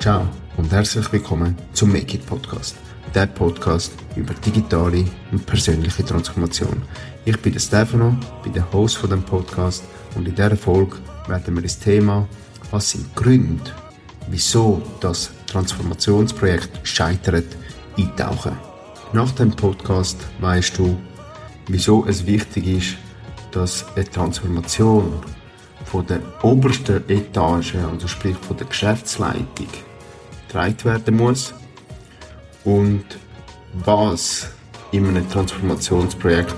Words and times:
Ciao 0.00 0.26
und 0.56 0.72
herzlich 0.72 1.12
willkommen 1.12 1.54
zum 1.74 1.92
Make 1.92 2.16
It 2.16 2.26
Podcast. 2.26 2.76
Der 3.18 3.26
Podcast 3.26 3.92
über 4.14 4.32
digitale 4.32 5.04
und 5.32 5.44
persönliche 5.44 6.04
Transformation. 6.04 6.80
Ich 7.24 7.36
bin 7.42 7.52
der 7.52 7.58
Stefano, 7.58 8.16
bin 8.44 8.52
der 8.52 8.72
Host 8.72 8.96
von 8.96 9.10
dem 9.10 9.24
Podcast 9.24 9.82
und 10.14 10.28
in 10.28 10.36
dieser 10.36 10.56
Folge 10.56 10.98
werden 11.26 11.56
wir 11.56 11.62
das 11.62 11.80
Thema, 11.80 12.28
was 12.70 12.92
sind 12.92 13.12
Gründe, 13.16 13.72
wieso 14.30 14.80
das 15.00 15.32
Transformationsprojekt 15.48 16.86
scheitert, 16.86 17.56
eintauchen. 17.96 18.56
Nach 19.12 19.32
dem 19.32 19.50
Podcast 19.50 20.18
weißt 20.38 20.78
du, 20.78 20.96
wieso 21.66 22.06
es 22.06 22.24
wichtig 22.24 22.68
ist, 22.68 22.96
dass 23.50 23.84
eine 23.96 24.08
Transformation 24.08 25.12
von 25.86 26.06
der 26.06 26.20
obersten 26.44 27.02
Etage, 27.08 27.74
also 27.74 28.06
sprich 28.06 28.36
von 28.36 28.56
der 28.56 28.68
Geschäftsleitung, 28.68 29.66
getragen 30.46 30.84
werden 30.84 31.16
muss 31.16 31.52
und 32.68 33.04
was 33.86 34.50
in 34.92 35.08
einem 35.08 35.28
Transformationsprojekt 35.30 36.54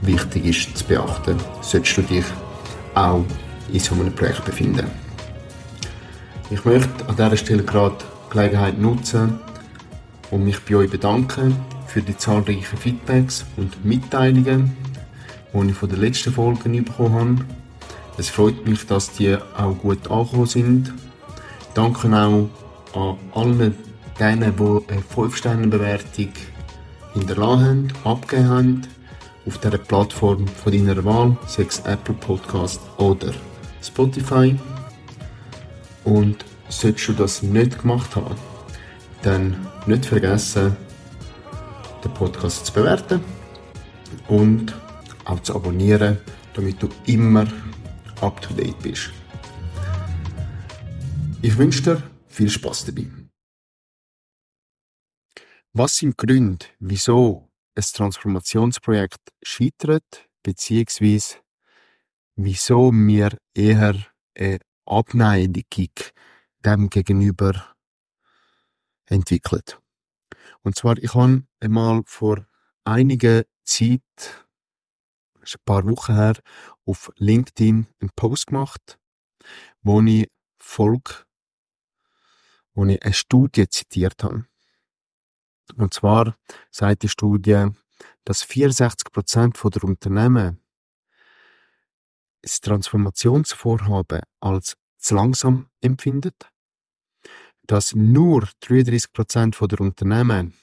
wichtig 0.00 0.46
ist 0.46 0.76
zu 0.76 0.84
beachten, 0.84 1.36
solltest 1.60 1.96
du 1.96 2.02
dich 2.02 2.24
auch 2.94 3.24
in 3.72 3.78
so 3.78 3.94
einem 3.94 4.12
Projekt 4.12 4.44
befinden. 4.44 4.86
Ich 6.50 6.64
möchte 6.64 7.06
an 7.06 7.14
dieser 7.14 7.36
Stelle 7.36 7.62
gerade 7.62 7.96
die 7.98 8.32
Gelegenheit 8.32 8.80
nutzen 8.80 9.38
und 10.32 10.44
mich 10.44 10.58
bei 10.60 10.74
euch 10.74 10.90
bedanken 10.90 11.56
für 11.86 12.02
die 12.02 12.16
zahlreichen 12.16 12.76
Feedbacks 12.76 13.44
und 13.56 13.84
Mitteilungen, 13.84 14.76
die 15.52 15.70
ich 15.70 15.76
von 15.76 15.88
den 15.88 16.00
letzten 16.00 16.32
Folgen 16.32 16.84
bekommen 16.84 17.14
habe. 17.14 17.44
Es 18.18 18.28
freut 18.28 18.66
mich, 18.66 18.86
dass 18.86 19.12
die 19.12 19.36
auch 19.56 19.78
gut 19.78 20.10
angekommen 20.10 20.46
sind. 20.46 20.92
Danke 21.74 22.08
auch 22.08 22.48
an 22.94 23.18
allen 23.34 23.93
denen, 24.18 24.54
die 24.56 24.92
eine 24.92 25.02
5-Sterne-Bewertung 25.02 26.32
hinterlassen 27.14 27.64
haben, 27.64 27.92
abgegeben 28.04 28.48
haben, 28.48 28.82
auf 29.46 29.58
dieser 29.58 29.78
Plattform 29.78 30.46
von 30.48 30.72
deiner 30.72 31.04
Wahl, 31.04 31.36
sei 31.46 31.64
es 31.64 31.80
Apple 31.80 32.14
Podcast 32.14 32.80
oder 32.98 33.32
Spotify. 33.82 34.56
Und 36.04 36.44
solltest 36.68 37.08
du 37.08 37.12
das 37.12 37.42
nicht 37.42 37.80
gemacht 37.80 38.14
haben, 38.16 38.34
dann 39.22 39.56
nicht 39.86 40.06
vergessen, 40.06 40.76
den 42.02 42.14
Podcast 42.14 42.66
zu 42.66 42.72
bewerten 42.72 43.20
und 44.28 44.74
auch 45.24 45.40
zu 45.40 45.54
abonnieren, 45.54 46.18
damit 46.54 46.82
du 46.82 46.88
immer 47.06 47.46
up 48.20 48.40
to 48.40 48.54
date 48.54 48.78
bist. 48.82 49.10
Ich 51.42 51.56
wünsche 51.56 51.82
dir 51.82 52.02
viel 52.28 52.48
Spaß 52.48 52.86
dabei. 52.86 53.23
Was 55.76 55.96
sind 55.96 56.16
Gründe, 56.16 56.66
wieso 56.78 57.50
ein 57.74 57.82
Transformationsprojekt 57.82 59.32
scheitert, 59.42 60.28
beziehungsweise 60.44 61.38
wieso 62.36 62.92
wir 62.92 63.36
eher 63.54 63.96
eine 64.38 64.60
Abneigung 64.86 65.90
dem 66.64 66.90
gegenüber 66.90 67.74
entwickelt? 69.06 69.80
Und 70.62 70.76
zwar, 70.76 70.96
ich 70.98 71.12
habe 71.12 71.42
einmal 71.58 72.02
vor 72.06 72.46
einiger 72.84 73.42
Zeit, 73.64 74.46
ein 75.40 75.60
paar 75.64 75.84
Wochen 75.88 76.14
her, 76.14 76.36
auf 76.86 77.10
LinkedIn 77.16 77.88
einen 77.98 78.10
Post 78.14 78.46
gemacht, 78.46 79.00
wo 79.82 80.00
ich 80.02 80.30
Volk 80.56 81.26
wo 82.74 82.84
ich 82.84 83.02
eine 83.02 83.12
Studie 83.12 83.68
zitiert 83.68 84.22
habe. 84.22 84.46
Und 85.76 85.94
zwar 85.94 86.36
sagt 86.70 87.02
die 87.02 87.08
Studie, 87.08 87.68
dass 88.24 88.42
64 88.42 89.12
Prozent 89.12 89.58
der 89.62 89.84
Unternehmen 89.84 90.60
das 92.42 92.60
Transformationsvorhaben 92.60 94.20
als 94.40 94.76
zu 94.98 95.14
langsam 95.14 95.68
empfindet, 95.80 96.50
dass 97.66 97.94
nur 97.94 98.48
33 98.60 99.12
Prozent 99.12 99.58
der 99.60 99.80
Unternehmen 99.80 100.54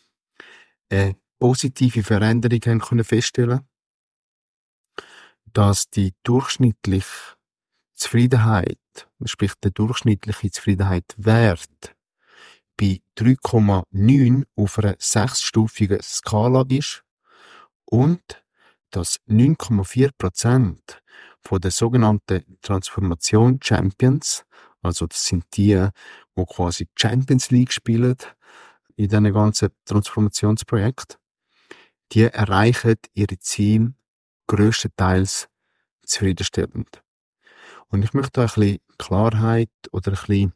eine 0.89 1.16
positive 1.39 2.03
Veränderung 2.03 2.59
haben 2.66 2.79
können 2.79 3.03
feststellen, 3.03 3.68
dass 5.45 5.89
die 5.89 6.13
durchschnittliche 6.23 7.35
Zufriedenheit, 7.95 8.78
sprich 9.25 9.53
der 9.63 9.72
durchschnittliche 9.72 10.51
Zufriedenheitswert 10.51 11.95
bei 12.77 13.01
3,9 13.17 14.45
auf 14.55 14.79
einer 14.79 14.95
sechsstufigen 14.97 16.01
Skala 16.01 16.65
ist 16.69 17.03
und 17.85 18.21
dass 18.91 19.19
9,4 19.27 20.11
Prozent 20.17 21.01
von 21.41 21.61
den 21.61 21.71
sogenannten 21.71 22.57
Transformation 22.61 23.59
Champions, 23.61 24.45
also 24.81 25.07
das 25.07 25.25
sind 25.25 25.45
die, 25.55 25.87
wo 26.35 26.45
quasi 26.45 26.87
Champions 26.95 27.51
League 27.51 27.71
spielen 27.71 28.17
in 28.95 29.07
diesem 29.07 29.33
ganzen 29.33 29.69
Transformationsprojekt, 29.85 31.17
die 32.11 32.23
erreichen 32.23 32.95
ihre 33.13 33.39
Ziele 33.39 33.93
größtenteils 34.47 35.47
zufriedenstellend. 36.05 37.01
Und 37.88 38.03
ich 38.03 38.13
möchte 38.13 38.31
da 38.33 38.41
ein 38.41 38.47
bisschen 38.47 38.79
Klarheit 38.97 39.69
oder 39.91 40.11
ein 40.11 40.17
bisschen 40.17 40.53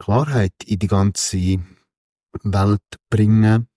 Klarheit 0.00 0.54
in 0.64 0.78
die 0.78 0.86
ganze 0.86 1.62
Welt 2.42 2.82
bringen 3.10 3.68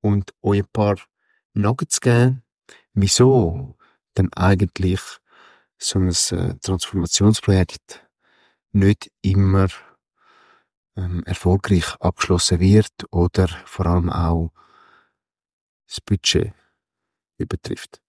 und 0.00 0.34
euch 0.42 0.60
ein 0.60 0.68
paar 0.70 0.96
Nuggets 1.54 2.00
geben, 2.00 2.42
wieso 2.92 3.76
denn 4.16 4.30
eigentlich 4.34 5.00
so 5.78 5.98
ein 5.98 6.08
äh, 6.08 6.58
Transformationsprojekt 6.58 8.06
nicht 8.72 9.10
immer 9.22 9.68
ähm, 10.96 11.22
erfolgreich 11.24 11.96
abgeschlossen 11.98 12.60
wird 12.60 12.92
oder 13.10 13.48
vor 13.64 13.86
allem 13.86 14.10
auch 14.10 14.52
das 15.88 16.00
Budget 16.02 16.52
übertrifft. 17.38 18.02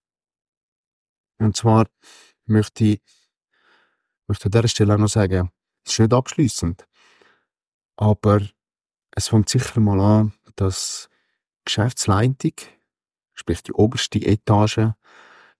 Und 1.38 1.56
zwar 1.56 1.86
möchte 2.44 2.84
ich, 2.84 3.02
möchte 4.26 4.46
an 4.46 4.50
dieser 4.52 4.68
Stelle 4.68 4.94
auch 4.94 4.98
noch 4.98 5.08
sagen, 5.08 5.50
es 5.84 5.92
ist 5.92 5.98
nicht 6.00 6.12
abschließend. 6.12 6.86
Aber 7.96 8.40
es 9.12 9.28
fängt 9.28 9.48
sicher 9.48 9.80
mal 9.80 10.00
an, 10.00 10.32
dass 10.56 11.08
Geschäftsleitung, 11.64 12.52
sprich 13.34 13.62
die 13.62 13.72
oberste 13.72 14.18
Etage, 14.18 14.92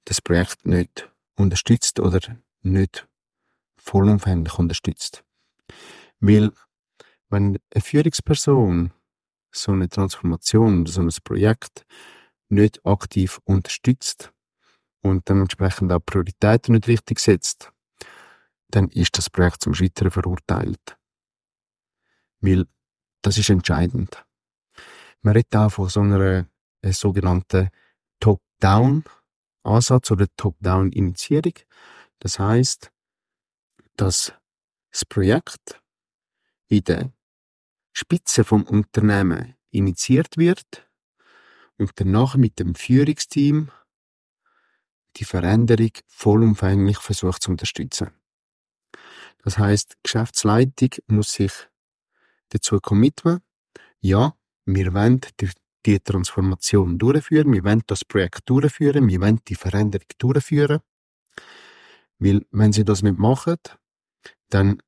das 0.05 0.21
Projekt 0.21 0.67
nicht 0.67 1.11
unterstützt 1.37 2.01
oder 2.01 2.21
nicht 2.63 3.09
vollumfänglich 3.77 4.59
unterstützt. 4.59 5.25
Weil, 6.21 6.53
wenn 7.29 7.59
eine 7.75 7.83
Führungsperson 7.83 8.93
so 9.51 9.73
eine 9.73 9.89
Transformation 9.89 10.83
oder 10.83 10.93
so 10.93 11.01
ein 11.01 11.11
Projekt 11.25 11.87
nicht 12.49 12.85
aktiv 12.85 13.41
unterstützt 13.45 14.33
und 15.03 15.29
dementsprechend 15.29 15.93
auch 15.93 16.05
Prioritäten 16.05 16.75
nicht 16.75 16.89
richtig 16.89 17.19
setzt, 17.19 17.73
dann 18.69 18.89
ist 18.89 19.17
das 19.17 19.31
Projekt 19.31 19.62
zum 19.62 19.75
Scheitern 19.75 20.11
verurteilt. 20.11 20.97
Weil 22.41 22.67
das 23.23 23.38
ist 23.38 23.50
entscheidend. 23.50 24.25
Man 25.23 25.35
redet 25.35 25.56
auch 25.56 25.71
von 25.71 25.88
so 25.88 26.00
einer 26.00 26.47
äh, 26.83 26.93
sogenannten 26.93 27.71
Top-Down-Ansatz 28.21 30.11
oder 30.11 30.27
Top-Down-Initiierung. 30.37 31.55
Das 32.21 32.38
heißt, 32.38 32.91
dass 33.97 34.33
das 34.91 35.05
Projekt 35.05 35.81
in 36.69 36.85
der 36.85 37.12
Spitze 37.93 38.44
vom 38.44 38.62
Unternehmen 38.65 39.55
initiiert 39.71 40.37
wird 40.37 40.89
und 41.79 41.91
danach 41.97 42.37
mit 42.37 42.59
dem 42.59 42.75
Führungsteam 42.75 43.71
die 45.17 45.25
Veränderung 45.25 45.93
vollumfänglich 46.06 46.99
versucht 46.99 47.43
zu 47.43 47.50
unterstützen. 47.50 48.11
Das 49.43 49.59
heißt, 49.59 49.97
Geschäftsleitung 50.03 50.91
muss 51.06 51.32
sich 51.32 51.53
dazu 52.48 52.81
committen, 52.81 53.40
ja, 54.00 54.34
wir 54.64 54.94
wollen 54.94 55.20
die, 55.40 55.50
die 55.84 56.00
Transformation 56.00 56.98
durchführen, 56.98 57.52
wir 57.52 57.64
wollen 57.64 57.82
das 57.87 58.04
Projekt 58.04 58.48
durchführen, 58.48 59.08
wir 59.08 59.20
wollen 59.20 59.40
die 59.46 59.54
Veränderung 59.54 60.06
durchführen. 60.19 60.81
Weil, 62.19 62.46
wenn 62.50 62.72
sie 62.72 62.84
das 62.84 63.02
nicht 63.02 63.19
machen, 63.19 63.56
dann 64.48 64.78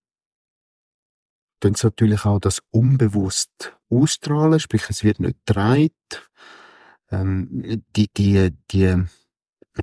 tun 1.61 1.75
sie 1.75 1.87
natürlich 1.87 2.25
auch 2.25 2.39
das 2.39 2.63
unbewusst 2.71 3.77
ausstrahlen, 3.91 4.61
sprich, 4.61 4.89
es 4.89 5.05
wird 5.05 5.21
nicht 5.21 5.45
gedreht. 5.47 6.31
Ähm, 7.11 7.83
die, 7.97 8.09
die, 8.17 8.51
die 8.71 9.05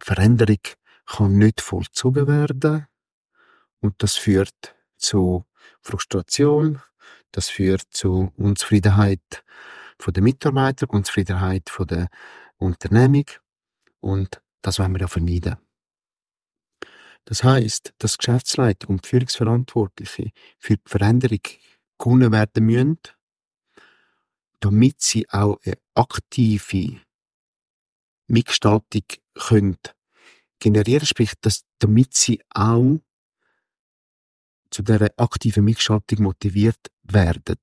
Veränderung 0.01 0.59
kann 1.05 1.37
nicht 1.37 1.61
vollzogen 1.61 2.27
werden. 2.27 2.87
Und 3.79 3.95
das 4.01 4.15
führt 4.15 4.75
zu 4.97 5.45
Frustration, 5.81 6.81
das 7.35 7.49
führt 7.49 7.81
zu 7.89 8.31
Unzufriedenheit 8.37 9.43
von 9.99 10.13
den 10.13 10.23
Mitarbeitern, 10.23 10.89
Unzufriedenheit 10.89 11.69
von 11.69 11.85
der 11.85 12.07
Unternehmung. 12.55 13.25
Und 13.99 14.41
das 14.61 14.79
wollen 14.79 14.93
wir 14.93 15.01
ja 15.01 15.07
vermeiden. 15.09 15.57
Das 17.25 17.43
heißt, 17.43 17.93
dass 17.97 18.17
Geschäftsleitung 18.17 18.95
und 18.95 19.05
Führungsverantwortliche 19.05 20.31
für 20.59 20.77
die 20.77 20.83
Veränderung 20.85 21.41
gewonnen 21.97 22.31
werden 22.31 22.65
müssen, 22.65 22.99
damit 24.61 25.01
sie 25.01 25.27
auch 25.29 25.59
eine 25.65 25.77
aktive 25.93 27.01
Mitgestaltung 28.27 29.03
können 29.33 29.77
generieren, 30.59 31.05
sprich, 31.05 31.33
dass, 31.41 31.65
damit 31.79 32.13
sie 32.13 32.41
auch 32.49 32.99
zu 34.69 34.83
dieser 34.83 35.09
aktiven 35.17 35.65
Mitgestaltung 35.65 36.23
motiviert 36.23 36.94
werden. 37.07 37.57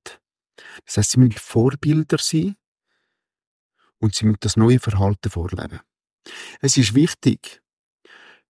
Das 0.85 0.97
heißt, 0.97 1.11
sie 1.11 1.19
müssen 1.19 1.33
Vorbilder 1.33 2.17
sein 2.19 2.55
und 3.99 4.15
sie 4.15 4.25
müssen 4.25 4.37
das 4.41 4.57
neue 4.57 4.79
Verhalten 4.79 5.29
vorleben. 5.29 5.79
Es 6.61 6.77
ist 6.77 6.95
wichtig, 6.95 7.61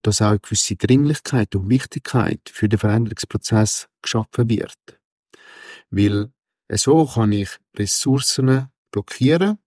dass 0.02 0.22
auch 0.22 0.30
eine 0.30 0.40
gewisse 0.40 0.76
Dringlichkeit 0.76 1.56
und 1.56 1.70
Wichtigkeit 1.70 2.42
für 2.52 2.68
den 2.68 2.80
Veränderungsprozess 2.80 3.88
geschaffen 4.02 4.50
wird. 4.50 5.00
Weil 5.90 6.32
so 6.70 7.06
kann 7.06 7.32
ich 7.32 7.50
Ressourcen 7.76 8.70
blockieren, 8.92 9.60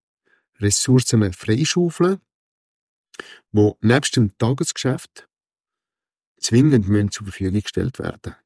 Ressourcen 0.61 1.33
freischaufeln, 1.33 2.21
wo 3.51 3.79
nebst 3.81 4.17
dem 4.17 4.37
Tagesgeschäft 4.37 5.29
zwingend 6.39 7.13
zur 7.13 7.27
Verfügung 7.27 7.61
gestellt 7.63 7.99
werden. 7.99 8.37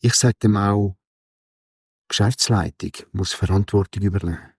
Ich 0.00 0.14
sage 0.14 0.36
dem 0.42 0.56
auch, 0.56 0.96
Geschäftsleitung 2.12 2.92
muss 3.12 3.32
Verantwortung 3.32 4.02
übernehmen. 4.02 4.52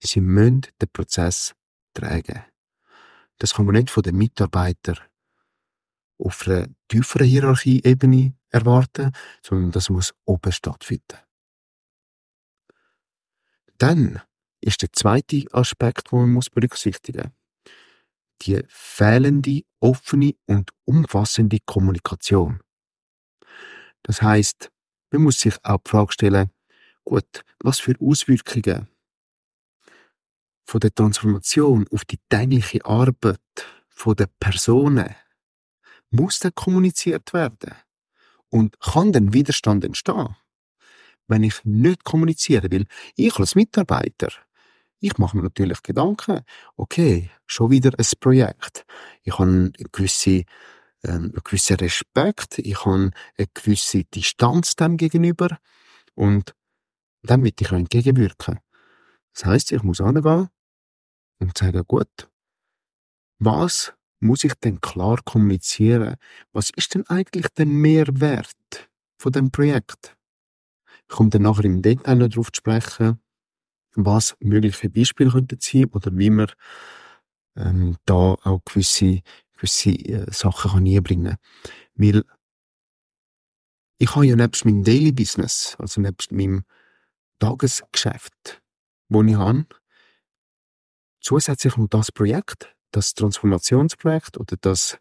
Sie 0.00 0.20
müssen 0.20 0.62
den 0.82 0.88
Prozess 0.92 1.54
tragen. 1.94 2.42
Das 3.38 3.54
kann 3.54 3.66
man 3.66 3.76
nicht 3.76 3.88
von 3.88 4.02
den 4.02 4.16
Mitarbeitern 4.16 4.98
auf 6.18 6.44
einer 6.44 6.66
tieferen 6.88 7.28
Hierarchieebene 7.28 8.34
erwarten, 8.50 9.12
sondern 9.42 9.70
das 9.70 9.90
muss 9.90 10.12
oben 10.24 10.50
stattfinden. 10.50 11.18
Dann 13.78 14.20
ist 14.60 14.82
der 14.82 14.92
zweite 14.92 15.44
Aspekt, 15.52 16.10
den 16.10 16.18
man 16.18 16.32
muss 16.32 16.50
berücksichtigen 16.50 17.22
muss. 17.22 18.42
Die 18.42 18.64
fehlende, 18.66 19.62
offene 19.78 20.34
und 20.46 20.72
umfassende 20.84 21.58
Kommunikation. 21.64 22.60
Das 24.02 24.20
heißt, 24.20 24.72
man 25.12 25.22
muss 25.22 25.38
sich 25.38 25.54
auch 25.64 25.78
die 25.78 25.90
Frage 25.90 26.12
stellen, 26.12 26.50
gut, 27.06 27.44
was 27.60 27.80
für 27.80 27.94
Auswirkungen 28.00 28.88
von 30.64 30.80
der 30.80 30.94
Transformation 30.94 31.86
auf 31.90 32.04
die 32.04 32.18
tägliche 32.28 32.84
Arbeit 32.84 33.40
von 33.88 34.16
der 34.16 34.28
Personen 34.38 35.14
muss 36.10 36.40
dann 36.40 36.54
kommuniziert 36.54 37.32
werden? 37.32 37.74
Und 38.48 38.78
kann 38.80 39.12
denn 39.12 39.32
Widerstand 39.32 39.84
entstehen? 39.84 40.36
Wenn 41.26 41.42
ich 41.42 41.64
nicht 41.64 42.04
kommunizieren 42.04 42.70
will, 42.70 42.86
ich 43.16 43.36
als 43.38 43.54
Mitarbeiter, 43.54 44.30
ich 45.00 45.18
mache 45.18 45.36
mir 45.36 45.42
natürlich 45.42 45.82
Gedanken, 45.82 46.42
okay, 46.76 47.30
schon 47.46 47.70
wieder 47.70 47.90
ein 47.98 48.06
Projekt. 48.20 48.86
Ich 49.22 49.38
habe 49.38 49.50
eine 49.50 49.72
gewisse, 49.92 50.44
ähm, 51.02 51.32
einen 51.32 51.40
gewissen 51.44 51.76
Respekt, 51.76 52.58
ich 52.58 52.84
habe 52.84 53.10
eine 53.36 53.46
gewisse 53.52 54.04
Distanz 54.04 54.76
dem 54.76 54.96
gegenüber 54.96 55.58
und 56.14 56.54
dem 57.22 57.44
will 57.44 57.52
ich 57.58 57.72
entgegenwirken. 57.72 58.60
Das 59.34 59.44
heisst, 59.44 59.72
ich 59.72 59.82
muss 59.82 60.00
angehen 60.00 60.48
und 61.40 61.58
sagen, 61.58 61.84
gut, 61.86 62.30
was 63.38 63.92
muss 64.20 64.44
ich 64.44 64.54
denn 64.54 64.80
klar 64.80 65.20
kommunizieren? 65.24 66.16
Was 66.52 66.70
ist 66.70 66.94
denn 66.94 67.06
eigentlich 67.08 67.48
der 67.48 67.66
Mehrwert 67.66 68.88
von 69.18 69.32
dem 69.32 69.50
Projekt? 69.50 70.16
Ich 71.08 71.16
komme 71.16 71.30
dann 71.30 71.42
nachher 71.42 71.64
im 71.64 71.82
Detail 71.82 72.16
noch 72.16 72.28
darauf 72.28 72.50
zu 72.50 72.58
sprechen, 72.58 73.20
was 73.94 74.36
mögliche 74.40 74.90
Beispiele 74.90 75.30
könnten 75.30 75.58
sein 75.60 75.86
oder 75.86 76.10
wie 76.16 76.30
man 76.30 76.50
ähm, 77.56 77.96
da 78.04 78.34
auch 78.42 78.60
gewisse, 78.64 79.20
gewisse 79.54 79.90
äh, 79.90 80.32
Sachen 80.32 80.70
kann 80.72 80.86
einbringen 80.86 81.36
Weil 81.94 82.24
ich 83.98 84.14
habe 84.14 84.26
ja 84.26 84.36
nebst 84.36 84.64
meinem 84.64 84.84
Daily 84.84 85.12
Business, 85.12 85.76
also 85.78 86.00
nebst 86.00 86.32
meinem 86.32 86.64
Tagesgeschäft, 87.38 88.62
wo 89.08 89.22
ich 89.22 89.34
habe, 89.34 89.66
zusätzlich 91.20 91.76
noch 91.76 91.88
das 91.88 92.12
Projekt, 92.12 92.74
das 92.92 93.14
Transformationsprojekt 93.14 94.38
oder 94.38 94.56
das 94.60 94.98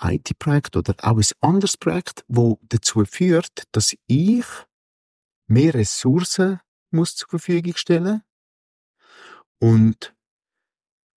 IT-Projekt 0.00 0.76
oder 0.76 0.94
auch 1.02 1.16
ein 1.16 1.24
anderes 1.40 1.76
Projekt, 1.76 2.24
wo 2.28 2.58
dazu 2.62 3.04
führt, 3.04 3.64
dass 3.72 3.94
ich 4.06 4.44
mehr 5.46 5.74
Ressourcen 5.74 6.60
muss 6.90 7.16
zur 7.16 7.28
Verfügung 7.28 7.76
stellen. 7.76 8.22
Und 9.58 10.14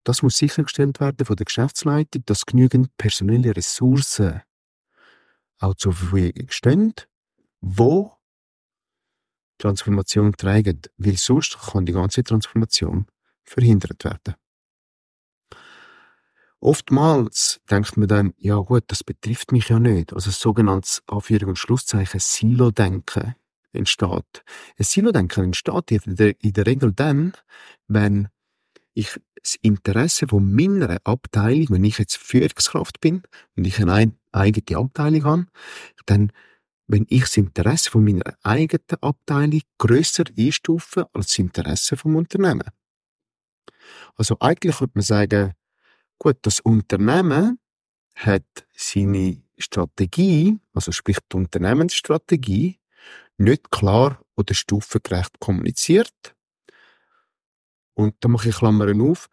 das 0.06 0.22
muss 0.24 0.38
sichergestellt 0.38 1.00
werden 1.00 1.26
von 1.26 1.36
der 1.36 1.46
Geschäftsleitung, 1.46 2.24
dass 2.26 2.46
genügend 2.46 2.96
personelle 2.98 3.56
Ressourcen 3.56 4.42
auch 5.60 5.76
zur 5.76 5.94
Verfügung 5.94 6.50
stehen, 6.50 6.94
wo 7.60 8.19
Transformation 9.60 10.34
tragen, 10.34 10.82
weil 10.98 11.18
sonst 11.18 11.60
kann 11.60 11.86
die 11.86 11.94
ganze 11.94 12.24
Transformation 12.24 13.06
verhindert 13.44 14.04
werden. 14.04 14.36
Oftmals 16.62 17.62
denkt 17.70 17.96
man 17.96 18.08
dann, 18.08 18.34
ja 18.38 18.58
gut, 18.58 18.84
das 18.88 19.04
betrifft 19.04 19.52
mich 19.52 19.70
ja 19.70 19.80
nicht. 19.80 20.14
Also 20.14 20.30
sogenanntes 20.30 21.02
Anführungs- 21.08 21.46
und 21.46 21.58
Schlusszeichen 21.58 22.20
Silo-Denken 22.20 23.36
entsteht. 23.72 24.44
Ein 24.78 24.84
Silo-Denken 24.84 25.46
entsteht 25.46 25.92
in 25.92 26.16
der 26.16 26.66
Regel 26.66 26.92
dann, 26.92 27.34
wenn 27.88 28.28
ich 28.94 29.20
das 29.42 29.56
Interesse 29.62 30.28
von 30.28 30.54
meiner 30.54 30.98
Abteilung, 31.06 31.68
wenn 31.70 31.84
ich 31.86 31.98
jetzt 31.98 32.18
Führungskraft 32.18 33.00
bin 33.00 33.24
und 33.56 33.66
ich 33.66 33.80
eine 33.80 34.12
eigene 34.34 34.78
Abteilung 34.78 35.24
habe, 35.24 35.46
dann 36.06 36.34
wenn 36.90 37.06
ich 37.08 37.22
das 37.22 37.38
Interesse 37.38 37.92
von 37.92 38.04
meiner 38.04 38.36
eigenen 38.42 38.84
Abteilung 39.02 39.62
grösser 39.78 40.24
einstufe 40.38 41.08
als 41.14 41.28
das 41.28 41.40
Interesse 41.40 41.96
vom 41.96 42.16
Unternehmen. 42.16 42.68
Also 44.16 44.38
eigentlich 44.40 44.78
könnte 44.78 44.94
man 44.96 45.04
sagen, 45.04 45.54
gut, 46.18 46.38
das 46.42 46.60
Unternehmen 46.60 47.60
hat 48.16 48.68
seine 48.76 49.44
Strategie, 49.60 50.60
also 50.74 50.92
sprich 50.92 51.20
die 51.32 51.38
Unternehmensstrategie, 51.38 52.80
nicht 53.38 53.70
klar 53.70 54.22
oder 54.36 54.56
stufengerecht 54.56 55.40
kommuniziert. 55.40 56.36
Und 57.94 58.16
da 58.22 58.30
mache 58.30 58.50
ich 58.50 58.56
Klammern 58.56 59.00
auf, 59.00 59.28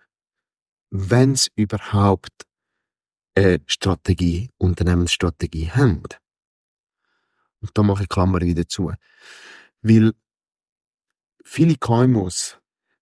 wenn 0.90 1.32
es 1.32 1.48
überhaupt 1.54 2.46
eine 3.34 3.60
Strategie, 3.66 4.50
Unternehmensstrategie 4.58 5.70
haben. 5.70 6.02
Und 7.66 7.76
da 7.76 7.82
mache 7.82 8.04
ich 8.04 8.08
Klammern 8.08 8.42
wieder 8.42 8.68
zu. 8.68 8.92
Weil 9.82 10.12
viele 11.44 11.76
KMUs 11.76 12.58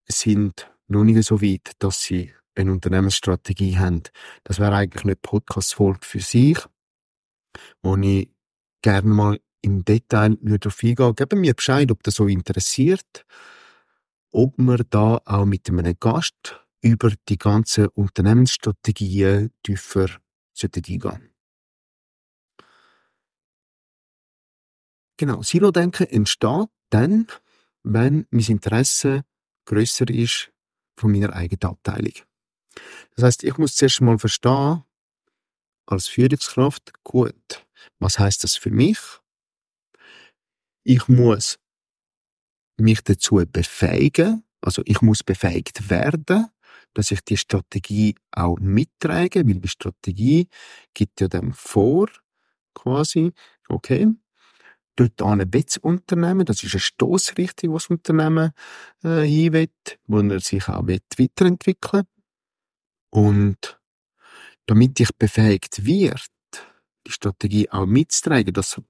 sind 0.07 0.71
noch 0.89 1.05
nicht 1.05 1.23
so 1.25 1.41
weit, 1.43 1.73
dass 1.79 2.03
sie 2.03 2.33
eine 2.55 2.73
Unternehmensstrategie 2.73 3.77
haben. 3.77 4.03
Das 4.45 4.59
wäre 4.59 4.75
eigentlich 4.75 5.05
eine 5.05 5.17
Podcast-Folge 5.17 6.01
für 6.03 6.21
sich, 6.21 6.59
wo 7.83 7.97
ich 7.97 8.31
gerne 8.83 9.09
mal 9.09 9.41
im 9.61 9.85
Detail 9.85 10.37
darauf 10.41 10.83
eingehen 10.83 11.15
Geben 11.15 11.41
mir 11.41 11.55
Bescheid, 11.55 11.91
ob 11.91 12.03
das 12.03 12.15
so 12.15 12.27
interessiert, 12.27 13.25
ob 14.31 14.57
wir 14.59 14.79
da 14.79 15.21
auch 15.25 15.47
mit 15.47 15.69
einem 15.69 15.95
Gast 15.99 16.61
über 16.83 17.13
die 17.29 17.39
ganzen 17.39 17.89
Unternehmensstrategien 17.89 19.53
tiefer 19.63 20.09
eingehen 20.55 21.34
Genau, 25.17 25.43
Silo-Denken 25.43 26.09
entsteht 26.09 26.69
dann, 26.91 27.27
wenn 27.85 28.27
mein 28.31 28.45
Interesse 28.49 29.25
grösser 29.65 30.09
ist 30.11 30.51
von 30.99 31.13
meiner 31.13 31.33
eigenen 31.33 31.71
Abteilung. 31.71 32.15
Das 33.15 33.25
heißt, 33.25 33.45
ich 33.45 33.57
muss 33.57 33.77
zuerst 33.77 34.01
mal 34.01 34.19
verstehen, 34.19 34.83
als 35.87 36.09
Führungskraft, 36.09 36.93
gut, 37.05 37.67
was 37.99 38.19
heißt 38.19 38.43
das 38.43 38.57
für 38.57 38.71
mich? 38.71 38.99
Ich 40.83 41.09
muss 41.09 41.59
mich 42.77 43.03
dazu 43.05 43.37
befähigen, 43.51 44.43
also 44.61 44.83
ich 44.85 45.01
muss 45.01 45.23
befähigt 45.23 45.91
werden, 45.91 46.49
dass 46.95 47.11
ich 47.11 47.21
die 47.21 47.37
Strategie 47.37 48.17
auch 48.33 48.59
mittrage, 48.59 49.47
weil 49.47 49.61
die 49.61 49.69
Strategie 49.69 50.49
gibt 50.95 51.21
ja 51.21 51.29
dann 51.29 51.53
vor, 51.53 52.09
quasi, 52.75 53.33
okay, 53.69 54.09
dort 54.97 55.23
an 55.23 55.41
ein 55.41 55.51
Unternehmen, 55.83 56.45
das 56.45 56.63
ist 56.63 56.75
eine 56.75 56.81
Stoßrichtung, 56.81 57.73
was 57.75 57.85
das 57.85 57.91
Unternehmen 57.91 58.53
äh, 59.03 59.23
hinwett, 59.23 59.99
wo 60.07 60.21
er 60.21 60.41
sich 60.41 60.69
auch 60.69 60.87
weiterentwickeln 60.87 62.05
Und 63.11 63.81
damit 64.67 64.99
ich 65.01 65.15
befähigt 65.17 65.85
wird, 65.85 66.31
die 67.07 67.13
Strategie 67.13 67.71
auch 67.71 67.87
mitzutragen, 67.87 68.53
dass 68.55 68.81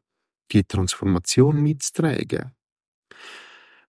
die 0.52 0.64
Transformation 0.64 1.62
mitzutragen, 1.62 2.54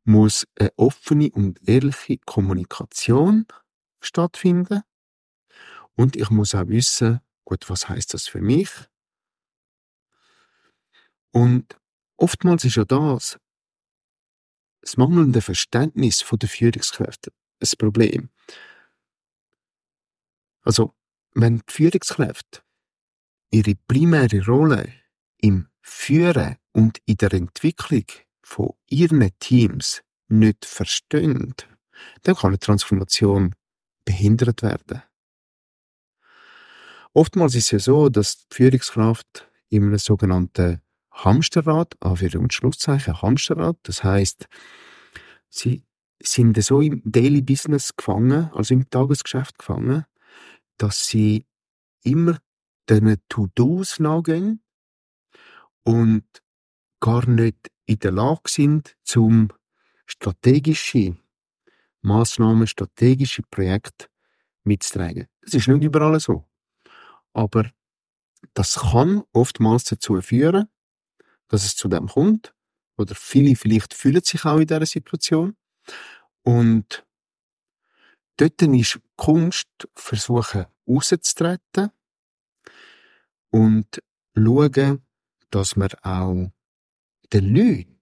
muss 0.03 0.48
eine 0.60 0.72
offene 0.77 1.31
und 1.31 1.67
ehrliche 1.67 2.17
Kommunikation 2.25 3.45
stattfinden. 4.01 4.81
Und 5.95 6.15
ich 6.15 6.29
muss 6.29 6.55
auch 6.55 6.67
wissen, 6.67 7.22
gut, 7.43 7.69
was 7.69 7.89
heißt 7.89 8.13
das 8.13 8.27
für 8.27 8.41
mich? 8.41 8.69
Und 11.31 11.77
oftmals 12.17 12.65
ist 12.65 12.75
ja 12.75 12.86
das, 12.86 13.38
das 14.81 14.98
mangelnde 14.98 15.41
Verständnis 15.41 16.24
der 16.31 16.50
Führungskräfte 16.50 17.31
ein 17.62 17.77
Problem. 17.77 18.29
Also, 20.62 20.93
wenn 21.34 21.57
die 21.57 21.72
Führungskräfte 21.72 22.62
ihre 23.51 23.75
primäre 23.88 24.45
Rolle 24.45 24.91
im 25.38 25.67
Führen 25.81 26.57
und 26.72 27.00
in 27.05 27.17
der 27.17 27.34
Entwicklung 27.34 28.05
von 28.41 28.74
ihren 28.89 29.29
Teams 29.39 30.01
nicht 30.27 30.65
verstehen, 30.65 31.53
dann 32.24 32.36
kann 32.36 32.50
eine 32.50 32.60
Transformation 32.60 33.55
behindert 34.03 34.62
werden. 34.62 35.03
Oftmals 37.13 37.55
ist 37.55 37.65
es 37.65 37.72
ja 37.72 37.79
so, 37.79 38.10
dass 38.10 38.48
die 38.48 38.55
Führungskraft 38.55 39.50
in 39.69 39.84
einem 39.84 39.98
sogenannten 39.98 40.81
Hamsterrad, 41.15 41.95
Anführungs- 42.01 42.38
und 42.38 42.53
Schlusszeichen 42.53 43.22
Hamsterrad, 43.22 43.77
das 43.84 44.03
heißt, 44.03 44.48
sie 45.50 45.84
sind 46.22 46.62
so 46.62 46.81
im 46.81 47.01
Daily 47.05 47.41
Business 47.41 47.95
gefangen, 47.95 48.50
also 48.53 48.74
im 48.74 48.89
Tagesgeschäft 48.89 49.57
gefangen, 49.57 50.05
dass 50.77 51.07
sie 51.07 51.45
immer 52.03 52.39
diesen 52.89 53.17
To-Dos 53.29 54.00
nachgehen 54.00 54.62
und 55.84 56.25
gar 57.00 57.27
nicht 57.27 57.72
in 57.86 58.00
der 58.00 58.12
Lage 58.12 58.41
sind, 58.48 58.95
zum 59.03 59.50
strategische 60.05 61.17
Massnahmen, 62.01 62.67
strategische 62.67 63.41
Projekte 63.43 64.07
mitzutragen. 64.63 65.27
Das 65.41 65.53
ist 65.53 65.67
nicht 65.67 65.84
überall 65.84 66.19
so. 66.19 66.45
Aber 67.34 67.69
das 68.53 68.75
kann 68.75 69.24
oftmals 69.34 69.86
dazu 69.86 70.22
führen, 70.22 70.67
dass 71.48 71.66
es 71.66 71.75
zu 71.75 71.88
dem 71.88 72.08
kommt. 72.08 72.54
Oder 72.98 73.16
viele 73.16 73.56
vielleicht 73.56 73.94
fühlen 73.94 74.24
sich 74.24 74.46
auch 74.46 74.58
in 74.58 74.68
dieser 74.68 74.86
Situation. 74.86 75.56
Und 76.44 77.06
dort 78.38 78.62
ist 78.62 79.00
Kunst 79.16 79.68
versuchen, 79.96 80.66
rauszutreten 80.88 81.92
und 83.50 84.02
schauen, 84.36 85.06
dass 85.50 85.75
man 85.75 85.90
auch 86.02 86.52
den 87.34 87.56
Leuten 87.56 87.96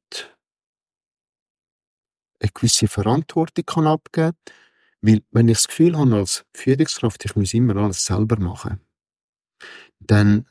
eine 2.39 2.51
gewisse 2.51 2.87
Verantwortung 2.87 3.65
kann 3.65 3.87
abgeben 3.87 4.33
kann. 4.33 4.55
Weil, 5.01 5.23
wenn 5.31 5.49
ich 5.49 5.57
das 5.57 5.67
Gefühl 5.67 5.97
habe, 5.97 6.15
als 6.15 6.45
Führungskraft, 6.53 7.25
ich 7.25 7.35
muss 7.35 7.53
immer 7.53 7.75
alles 7.75 8.05
selber 8.05 8.37
machen, 8.39 8.79
dann 9.99 10.49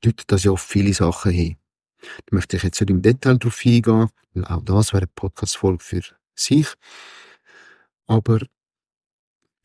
deutet 0.00 0.30
das 0.30 0.44
ja 0.44 0.52
auf 0.52 0.62
viele 0.62 0.94
Sachen 0.94 1.32
hin. 1.32 1.56
Da 2.00 2.36
möchte 2.36 2.56
ich 2.56 2.62
jetzt 2.62 2.80
nicht 2.80 2.90
im 2.90 3.02
Detail 3.02 3.38
drauf 3.38 3.60
eingehen, 3.64 4.08
weil 4.34 4.44
auch 4.44 4.62
das 4.62 4.92
wäre 4.92 5.02
eine 5.02 5.12
Podcast-Folge 5.14 5.82
für 5.82 6.02
sich. 6.34 6.68
Aber 8.06 8.40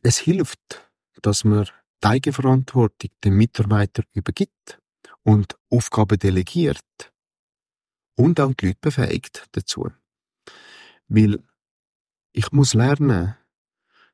es 0.02 0.18
hilft, 0.18 0.90
dass 1.22 1.44
man 1.44 1.64
die 2.02 2.06
Eigenverantwortung 2.06 3.10
den 3.22 3.34
Mitarbeitern 3.34 4.04
übergibt 4.12 4.78
und 5.22 5.56
Aufgaben 5.70 6.18
delegiert 6.18 7.12
und 8.16 8.40
auch 8.40 8.52
die 8.54 8.66
Leute 8.66 8.78
befähigt 8.80 9.46
dazu. 9.52 9.90
Weil 11.08 11.42
ich 12.32 12.52
muss 12.52 12.74
lernen, 12.74 13.36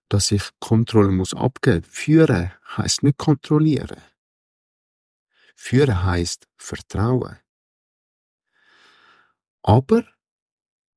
dass 0.08 0.30
ich 0.30 0.42
Kontrolle 0.58 1.10
muss 1.10 1.34
abgeben. 1.34 1.82
Führen 1.84 2.52
heißt 2.76 3.02
nicht 3.02 3.18
kontrollieren. 3.18 4.00
Führen 5.56 6.04
heißt 6.04 6.46
Vertrauen. 6.56 7.38
Aber 9.62 10.04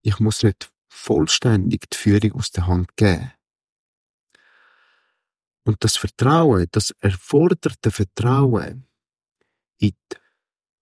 ich 0.02 0.20
muss 0.20 0.44
nicht 0.44 0.72
vollständig 0.90 1.90
die 1.90 1.98
Führung 1.98 2.34
aus 2.34 2.52
der 2.52 2.68
Hand 2.68 2.96
geben. 2.96 3.32
Und 5.66 5.84
das 5.84 5.98
Vertrauen, 5.98 6.68
das 6.72 6.92
erforderte 7.00 7.92
Vertrauen 7.92 8.88
in 9.80 9.92
die 10.12 10.18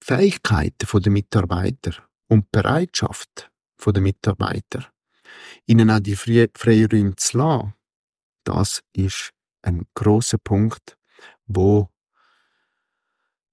Fähigkeiten 0.03 1.01
der 1.01 1.11
Mitarbeiter 1.11 2.09
und 2.27 2.45
die 2.45 2.49
Bereitschaft 2.51 3.51
der 3.85 4.01
Mitarbeiter, 4.01 4.91
ihnen 5.65 5.89
auch 5.89 5.99
die 5.99 6.15
Freiräume 6.15 7.15
zu 7.15 7.37
lassen, 7.37 7.73
das 8.43 8.81
ist 8.93 9.31
ein 9.61 9.85
großer 9.93 10.37
Punkt, 10.39 10.97
wo 11.45 11.89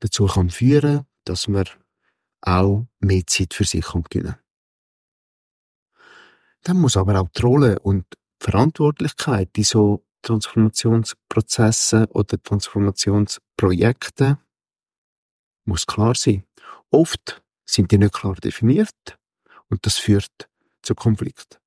dazu 0.00 0.26
kann 0.26 0.50
führen, 0.50 1.07
dass 1.25 1.49
man 1.49 1.67
auch 2.40 2.87
mehr 3.00 3.26
Zeit 3.26 3.55
für 3.55 3.64
sich 3.64 3.85
kann 3.85 4.05
gewinnen. 4.05 4.37
Dann 6.62 6.81
muss 6.81 6.97
aber 6.97 7.21
auch 7.21 7.28
die 7.28 7.43
Rolle 7.43 7.78
und 7.81 8.07
die 8.12 8.17
Verantwortlichkeit 8.45 9.57
in 9.57 9.64
so 9.64 10.05
Transformationsprozessen 10.23 12.07
oder 12.07 12.43
Transformationsprojekten 12.43 14.38
muss 15.64 15.87
klar 15.87 16.14
sein. 16.14 16.45
Oft 16.90 17.43
sind 17.64 17.93
die 17.93 17.99
nicht 17.99 18.14
klar 18.14 18.35
definiert 18.35 19.19
und 19.69 19.85
das 19.87 19.99
führt 19.99 20.49
zu 20.83 20.95
Konflikt. 20.95 21.61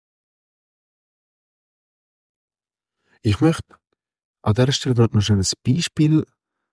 Ich 3.22 3.40
möchte 3.40 3.76
an 4.42 4.56
dieser 4.56 4.72
Stelle 4.72 4.96
gerade 4.96 5.16
noch 5.16 5.30
ein 5.30 5.44
Beispiel 5.64 6.26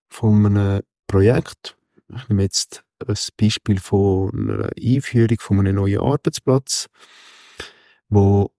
von 0.08 0.46
einem 0.46 0.82
Projekt. 1.08 1.76
Ich 2.14 2.28
nehme 2.28 2.42
jetzt 2.44 2.84
ein 3.04 3.16
Beispiel 3.36 3.80
von 3.80 4.30
einer 4.32 4.70
Einführung 4.78 5.38
von 5.40 5.58
einem 5.58 5.76
neuen 5.76 6.00
Arbeitsplatz, 6.00 6.86
wo 8.08 8.52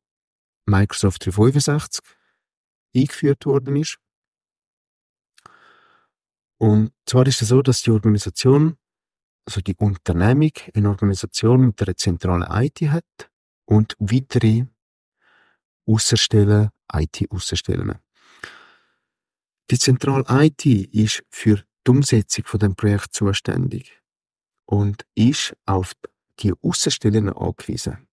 Microsoft 0.66 1.26
365 1.26 2.04
eingeführt 2.96 3.46
worden 3.46 3.76
ist. 3.78 3.98
Und 6.58 6.92
zwar 7.06 7.26
ist 7.28 7.42
es 7.42 7.50
so, 7.50 7.62
dass 7.62 7.84
die 7.84 7.92
Organisation, 7.92 8.78
also 9.46 9.62
die 9.62 9.76
Unternehmung, 9.76 10.52
eine 10.74 10.90
Organisation 10.90 11.68
mit 11.68 11.82
einer 11.82 11.96
zentralen 11.96 12.46
IT 12.50 12.82
hat 12.82 13.32
und 13.66 13.96
weitere 14.00 14.66
Außerstellen, 15.88 16.70
IT-Außerstellen. 16.94 18.00
Die 19.72 19.80
zentrale 19.80 20.26
IT 20.28 20.66
ist 20.66 21.24
für 21.30 21.64
die 21.90 21.96
Umsetzung 21.96 22.46
von 22.46 22.60
dem 22.60 22.76
Projekt 22.76 23.14
zuständig 23.14 24.00
und 24.66 25.06
ist 25.16 25.56
auf 25.66 25.94
die 26.40 26.54
Außenstellen 26.62 27.30
angewiesen. 27.30 28.08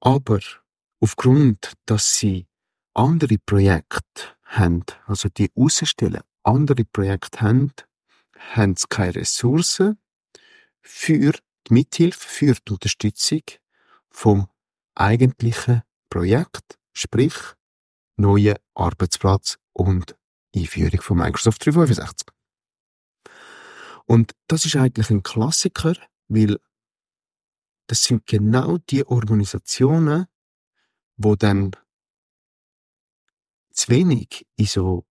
Aber 0.00 0.40
aufgrund, 1.00 1.74
dass 1.84 2.16
sie 2.16 2.46
andere 2.94 3.36
Projekte 3.38 4.22
haben, 4.44 4.84
also 5.06 5.28
die 5.28 5.50
Außenstellen 5.54 6.22
andere 6.44 6.84
Projekte 6.86 7.42
haben, 7.42 7.72
haben 8.54 8.76
sie 8.76 8.86
keine 8.88 9.16
Ressourcen 9.16 9.98
für 10.80 11.32
die 11.68 11.74
Mithilfe, 11.74 12.26
für 12.26 12.54
die 12.54 12.72
Unterstützung 12.72 13.42
vom 14.10 14.48
eigentlichen 14.94 15.82
Projekt, 16.08 16.78
sprich 16.94 17.34
neuen 18.16 18.56
Arbeitsplatz 18.74 19.58
und 19.72 20.16
Einführung 20.54 21.00
von 21.00 21.18
Microsoft 21.18 21.64
365. 21.64 22.28
Und 24.06 24.32
das 24.48 24.64
ist 24.64 24.76
eigentlich 24.76 25.10
ein 25.10 25.22
Klassiker, 25.22 25.94
weil 26.28 26.58
das 27.86 28.04
sind 28.04 28.26
genau 28.26 28.78
die 28.78 29.06
Organisationen, 29.06 30.26
wo 31.16 31.36
dann 31.36 31.72
zu 33.72 33.88
wenig 33.88 34.46
in 34.56 34.66
so 34.66 35.06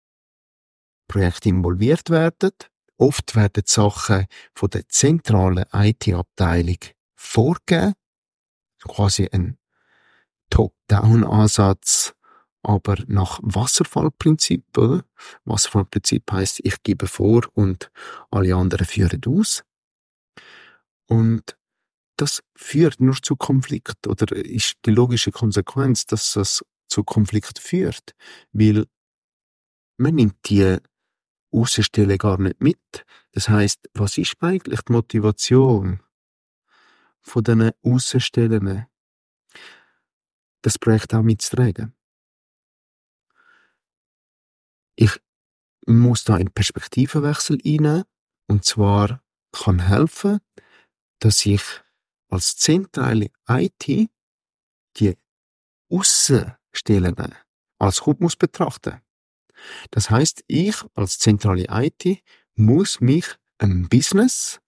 Projekte 1.07 1.49
involviert 1.49 2.09
werden. 2.09 2.51
Oft 2.97 3.35
werden 3.35 3.63
Sachen 3.65 4.27
von 4.53 4.69
der 4.69 4.87
zentralen 4.87 5.65
IT-Abteilung 5.73 6.77
vorgegeben. 7.15 7.93
Quasi 8.87 9.27
ein 9.31 9.57
Top-Down-Ansatz, 10.49 12.13
aber 12.63 12.97
nach 13.07 13.39
Wasserfallprinzip, 13.41 14.77
oder? 14.77 15.03
Wasserfallprinzip 15.45 16.31
heißt, 16.31 16.61
ich 16.63 16.81
gebe 16.83 17.07
vor 17.07 17.43
und 17.53 17.91
alle 18.29 18.55
anderen 18.55 18.85
führen 18.85 19.21
aus. 19.25 19.63
Und 21.07 21.57
das 22.17 22.43
führt 22.55 22.99
nur 22.99 23.15
zu 23.21 23.35
Konflikt 23.35 24.05
oder 24.05 24.35
ist 24.35 24.75
die 24.85 24.91
logische 24.91 25.31
Konsequenz, 25.31 26.05
dass 26.05 26.33
das 26.33 26.63
zu 26.87 27.03
Konflikt 27.03 27.57
führt, 27.57 28.13
weil 28.51 28.85
man 29.97 30.15
nimmt 30.15 30.37
die 30.49 30.77
Außenstelle 31.51 32.17
gar 32.17 32.39
nicht 32.39 32.61
mit. 32.61 33.05
Das 33.31 33.49
heißt, 33.49 33.89
was 33.93 34.17
ist 34.17 34.35
eigentlich 34.39 34.81
die 34.81 34.93
Motivation 34.93 36.01
von 37.21 37.43
diesen 37.43 37.71
Außenstellen, 37.83 38.85
das 40.61 40.77
Projekt 40.77 41.13
auch 41.13 41.23
mitzutragen? 41.23 41.95
Ich 44.95 45.19
muss 45.85 46.23
da 46.23 46.35
einen 46.35 46.51
Perspektivenwechsel 46.51 47.59
einnehmen 47.65 48.03
und 48.47 48.65
zwar 48.65 49.23
kann 49.51 49.79
helfen, 49.79 50.39
dass 51.19 51.45
ich 51.45 51.63
als 52.29 52.55
zentrale 52.57 53.29
IT 53.47 54.09
die 54.97 55.17
Außenstellen 55.89 57.35
als 57.79 58.01
gut 58.01 58.21
muss 58.21 58.35
betrachten. 58.35 59.01
Das 59.91 60.09
heißt, 60.09 60.43
ich 60.47 60.75
als 60.95 61.19
zentrale 61.19 61.65
IT 61.69 62.23
muss 62.55 63.01
mich 63.01 63.25
ein 63.57 63.87
Business, 63.89 64.59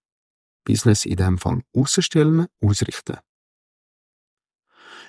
Business 0.64 1.06
in 1.06 1.18
dem 1.18 1.38
Fall 1.38 1.64
Außenstellen, 1.74 2.48
ausrichten. 2.62 3.18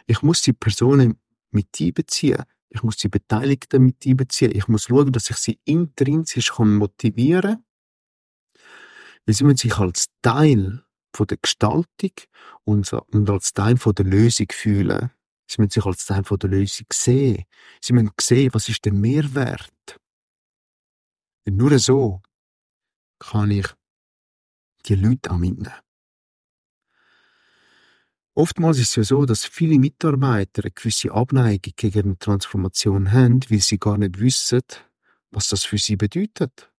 Ich 0.06 0.22
muss 0.22 0.42
die 0.42 0.52
Personen 0.52 1.20
mit 1.50 1.68
einbeziehen. 1.80 2.42
Ich 2.74 2.82
muss 2.82 2.96
die 2.96 3.08
Beteiligten 3.08 3.84
mit 3.84 4.04
einbeziehen. 4.04 4.50
Ich 4.52 4.66
muss 4.66 4.84
schauen, 4.84 5.12
dass 5.12 5.30
ich 5.30 5.36
sie 5.36 5.60
intrinsisch 5.64 6.58
motivieren 6.58 7.42
kann. 7.42 7.64
Weil 9.24 9.34
sie 9.34 9.44
müssen 9.44 9.58
sich 9.58 9.78
als 9.78 10.06
Teil 10.22 10.84
von 11.14 11.26
der 11.28 11.38
Gestaltung 11.38 12.10
und, 12.64 12.92
als 13.30 13.52
Teil 13.52 13.76
von 13.76 13.94
der 13.94 14.04
Lösung 14.04 14.48
fühlen. 14.50 15.10
Sie 15.48 15.60
müssen 15.60 15.70
sich 15.70 15.86
als 15.86 16.04
Teil 16.04 16.24
von 16.24 16.38
der 16.38 16.50
Lösung 16.50 16.86
sehen. 16.92 17.44
Sie 17.80 17.92
müssen 17.92 18.10
sehen, 18.20 18.50
was 18.52 18.68
ist 18.68 18.84
der 18.84 18.92
Mehrwert. 18.92 20.00
Und 21.46 21.56
nur 21.56 21.78
so 21.78 22.22
kann 23.20 23.52
ich 23.52 23.68
die 24.86 24.96
Leute 24.96 25.30
auch 25.30 25.38
mitnehmen. 25.38 25.83
Oftmals 28.36 28.78
ist 28.78 28.88
es 28.88 28.96
ja 28.96 29.02
so, 29.04 29.26
dass 29.26 29.44
viele 29.44 29.78
Mitarbeiter 29.78 30.64
eine 30.64 30.72
gewisse 30.72 31.12
Abneigung 31.12 31.72
gegen 31.76 32.18
Transformation 32.18 33.12
haben, 33.12 33.40
weil 33.48 33.60
sie 33.60 33.78
gar 33.78 33.96
nicht 33.96 34.18
wissen, 34.18 34.62
was 35.30 35.48
das 35.48 35.64
für 35.64 35.78
sie 35.78 35.96
bedeutet. 35.96 36.72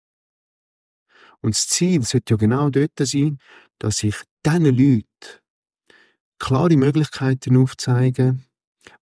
Und 1.41 1.55
das 1.55 1.67
Ziel 1.67 2.03
sollte 2.03 2.33
ja 2.33 2.37
genau 2.37 2.69
dort 2.69 2.91
sein, 2.99 3.39
dass 3.79 4.03
ich 4.03 4.15
diesen 4.45 4.65
Leuten 4.65 5.05
klare 6.39 6.75
Möglichkeiten 6.75 7.55
aufzeige, 7.55 8.37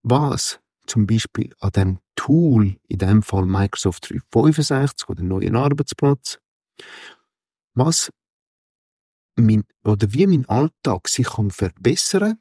was 0.02 0.60
zum 0.86 1.06
Beispiel 1.06 1.52
an 1.58 1.70
dem 1.72 1.98
Tool, 2.14 2.76
in 2.86 2.98
dem 2.98 3.22
Fall 3.22 3.46
Microsoft 3.46 4.10
365 4.10 5.08
oder 5.08 5.24
neuen 5.24 5.56
Arbeitsplatz, 5.56 6.38
was 7.74 8.12
mein, 9.36 9.64
oder 9.82 10.12
wie 10.12 10.26
mein 10.28 10.48
Alltag 10.48 11.08
sich 11.08 11.26
kann 11.26 11.50
verbessern 11.50 12.38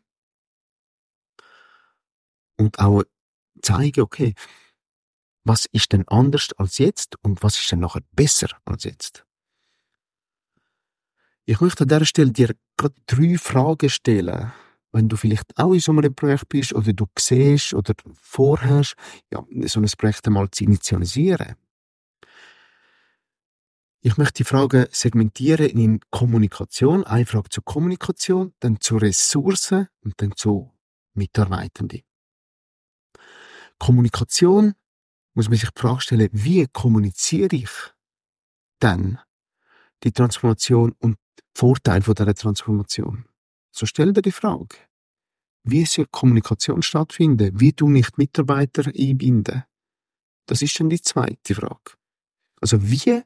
und 2.58 2.80
auch 2.80 3.04
zeigen, 3.62 4.02
okay, 4.02 4.34
was 5.44 5.66
ist 5.72 5.92
denn 5.92 6.08
anders 6.08 6.50
als 6.58 6.78
jetzt 6.78 7.16
und 7.22 7.44
was 7.44 7.58
ist 7.58 7.72
denn 7.72 7.80
nachher 7.80 8.02
besser 8.12 8.48
als 8.66 8.86
jetzt? 8.86 9.26
Ich 11.46 11.60
möchte 11.60 11.84
an 11.84 11.90
dieser 11.90 12.06
Stelle 12.06 12.32
dir 12.32 12.56
gerade 12.78 12.96
drei 13.06 13.38
Fragen 13.38 13.90
stellen, 13.90 14.54
wenn 14.94 15.10
du 15.10 15.18
vielleicht 15.18 15.58
auch 15.58 15.74
in 15.74 15.80
so 15.80 15.92
einem 15.92 16.16
Projekt 16.16 16.48
bist 16.48 16.74
oder 16.74 16.94
du 16.94 17.06
siehst 17.20 17.74
oder 17.74 17.94
vorhast, 18.14 18.96
ja, 19.32 19.44
so 19.66 19.82
ein 19.82 19.90
Projekt 19.98 20.26
einmal 20.28 20.50
zu 20.52 20.64
initialisieren. 20.64 21.56
Ich 24.06 24.18
möchte 24.18 24.44
die 24.44 24.44
Fragen 24.44 24.86
segmentieren 24.92 25.66
in 25.66 26.00
Kommunikation, 26.12 27.04
eine 27.06 27.26
Frage 27.26 27.50
zur 27.50 27.64
Kommunikation, 27.64 28.54
dann 28.60 28.80
zu 28.80 28.98
Ressourcen 28.98 29.88
und 30.02 30.22
dann 30.22 30.34
zu 30.36 30.72
Mitarbeitenden. 31.14 32.02
Kommunikation 33.80 34.74
muss 35.34 35.50
man 35.50 35.58
sich 35.58 35.70
die 35.70 35.80
Frage 35.80 36.02
stellen, 36.02 36.30
wie 36.32 36.68
kommuniziere 36.68 37.56
ich 37.56 37.70
dann 38.80 39.20
die 40.04 40.12
Transformation 40.12 40.94
und 41.00 41.18
Vorteil 41.56 42.02
von 42.02 42.16
dieser 42.16 42.36
Transformation? 42.36 43.26
So 43.72 43.86
stell 43.86 44.14
dir 44.14 44.22
die 44.22 44.32
Frage. 44.32 44.76
Wie 45.64 45.86
soll 45.86 46.08
Kommunikation 46.12 46.82
stattfinden? 46.82 47.60
Wie 47.60 47.72
du 47.72 47.90
nicht 47.90 48.18
Mitarbeiter 48.18 48.86
einbinden? 48.88 49.64
Das 50.46 50.62
ist 50.62 50.80
dann 50.80 50.90
die 50.90 51.02
zweite 51.02 51.56
Frage. 51.56 51.94
Also 52.60 52.90
wie 52.90 53.24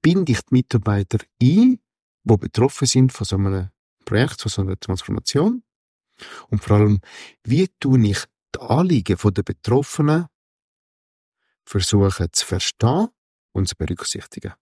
binde 0.00 0.32
ich 0.32 0.40
die 0.42 0.54
Mitarbeiter 0.54 1.18
ein, 1.42 1.80
die 2.24 2.36
betroffen 2.36 2.86
sind 2.86 3.12
von 3.12 3.24
so 3.24 3.36
einem 3.36 3.70
Projekt, 4.04 4.40
von 4.40 4.50
so 4.50 4.62
einer 4.62 4.78
Transformation? 4.78 5.62
Und 6.48 6.62
vor 6.62 6.76
allem, 6.76 7.00
wie 7.44 7.68
tue 7.80 8.06
ich 8.06 8.24
die 8.54 8.60
Anliegen 8.60 9.16
der 9.16 9.42
Betroffenen 9.42 10.26
versuchen 11.64 12.28
zu 12.32 12.46
verstehen 12.46 13.08
und 13.52 13.68
zu 13.68 13.76
berücksichtigen? 13.76 14.54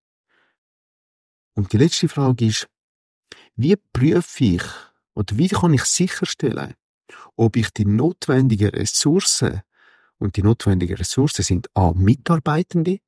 Und 1.55 1.73
die 1.73 1.79
letzte 1.79 2.09
Frage 2.09 2.47
ist, 2.47 2.69
wie 3.57 3.77
prüfe 3.77 4.45
ich 4.45 4.63
oder 5.15 5.37
wie 5.37 5.49
kann 5.49 5.75
ich 5.75 5.85
sicherstellen, 5.85 6.75
ob 7.37 7.57
ich 7.57 7.71
die 7.71 7.85
notwendigen 7.85 8.71
Ressourcen 8.71 9.63
und 10.19 10.37
die 10.37 10.43
notwendigen 10.43 10.97
Ressourcen 10.97 11.43
sind 11.43 11.69
A, 11.75 11.93
Mitarbeitende, 11.93 13.01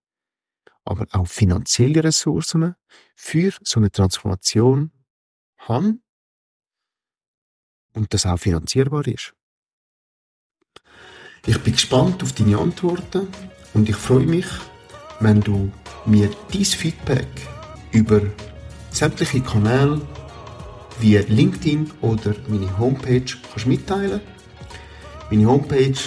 aber 0.85 1.07
auch 1.13 1.27
finanzielle 1.27 2.03
Ressourcen 2.03 2.75
für 3.15 3.53
so 3.63 3.79
eine 3.79 3.91
Transformation 3.91 4.91
haben 5.59 6.03
und 7.95 8.13
das 8.13 8.27
auch 8.27 8.39
finanzierbar 8.39 9.07
ist. 9.07 9.35
Ich 11.45 11.59
bin 11.59 11.73
gespannt 11.73 12.23
auf 12.23 12.33
deine 12.35 12.57
Antworten 12.57 13.27
und 13.75 13.89
ich 13.89 13.97
freue 13.97 14.27
mich, 14.27 14.47
wenn 15.19 15.41
du 15.41 15.73
mir 16.07 16.31
dein 16.53 16.65
Feedback 16.65 17.27
über 17.91 18.21
sämtliche 18.93 19.41
Kanäle 19.41 20.01
wie 21.01 21.17
LinkedIn 21.17 21.91
oder 22.01 22.37
meine 22.47 22.79
Homepage 22.79 23.25
kannst 23.25 23.67
mitteilen. 23.67 24.21
Meine 25.31 25.47
Homepage 25.47 25.99